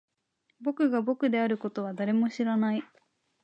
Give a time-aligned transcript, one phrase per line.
[0.61, 2.83] 僕が僕であることは誰も知らない